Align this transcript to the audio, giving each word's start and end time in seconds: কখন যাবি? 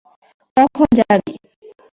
কখন 0.57 0.87
যাবি? 0.99 1.33